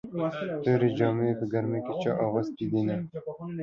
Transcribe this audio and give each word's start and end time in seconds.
تورې 0.63 0.89
جامې 0.99 1.29
په 1.39 1.45
ګرمۍ 1.51 1.81
چا 2.01 2.11
اغوستې 2.25 2.63
دينه 2.71 2.95